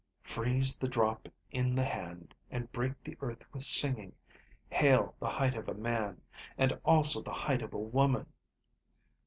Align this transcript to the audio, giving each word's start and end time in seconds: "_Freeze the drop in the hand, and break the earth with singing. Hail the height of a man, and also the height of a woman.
"_Freeze 0.23 0.79
the 0.79 0.87
drop 0.87 1.29
in 1.51 1.75
the 1.75 1.83
hand, 1.83 2.33
and 2.49 2.71
break 2.71 3.03
the 3.03 3.15
earth 3.21 3.45
with 3.53 3.61
singing. 3.61 4.13
Hail 4.71 5.13
the 5.19 5.29
height 5.29 5.55
of 5.55 5.69
a 5.69 5.75
man, 5.75 6.21
and 6.57 6.73
also 6.83 7.21
the 7.21 7.31
height 7.31 7.61
of 7.61 7.71
a 7.71 7.77
woman. 7.77 8.25